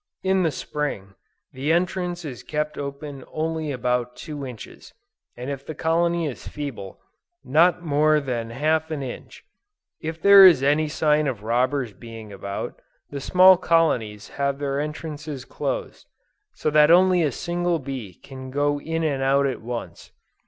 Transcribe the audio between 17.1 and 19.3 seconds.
a single bee can go in and